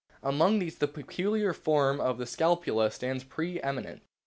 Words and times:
Among 0.23 0.57
these 0.57 0.79
the 0.79 0.87
peculiar 0.87 1.53
form 1.53 1.99
of 2.01 2.17
the 2.17 2.25
scapula 2.25 2.89
stands 2.89 3.23
pre 3.23 3.61
eminent. 3.61 4.01